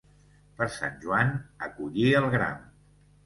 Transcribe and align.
Per 0.61 0.67
Sant 0.75 0.95
Joan, 1.03 1.29
a 1.67 1.71
collir 1.75 2.07
el 2.21 2.27
gram. 2.39 2.65